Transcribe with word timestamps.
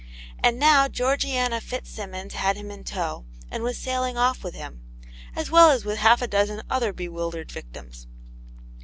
And 0.43 0.57
now 0.57 0.87
Georgiana 0.87 1.61
Fitzsimmons 1.61 2.33
had 2.33 2.57
him 2.57 2.71
in 2.71 2.83
tow, 2.83 3.27
and 3.51 3.61
was 3.61 3.77
sailing 3.77 4.17
off 4.17 4.43
with 4.43 4.55
him, 4.55 4.81
as 5.35 5.51
well 5.51 5.69
as 5.69 5.85
with 5.85 5.99
half 5.99 6.23
a 6.23 6.27
dozen 6.27 6.63
other 6.71 6.91
bewildered 6.91 7.51
victims. 7.51 8.07